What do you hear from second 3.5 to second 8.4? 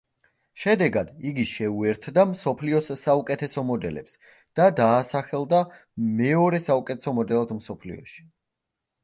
მოდელებს და დაასახელდა მეორე საუკეთესო მოდელად მსოფლიოში.